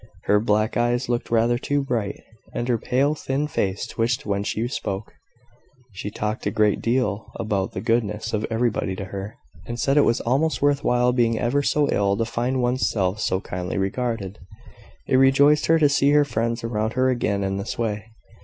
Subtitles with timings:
[0.23, 2.23] Her black eyes looked rather too bright,
[2.55, 5.13] and her pale thin face twitched when she spoke.
[5.93, 9.35] She talked a great deal about the goodness of everybody to her,
[9.67, 13.19] and said it was almost worth while being ever so ill to find one's self
[13.19, 14.39] so kindly regarded.
[15.07, 18.05] It rejoiced her to see her friends around her again in this way.